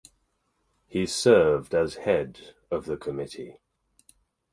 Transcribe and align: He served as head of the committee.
He 0.87 1.05
served 1.05 1.75
as 1.75 1.93
head 1.97 2.55
of 2.71 2.85
the 2.87 2.97
committee. 2.97 3.59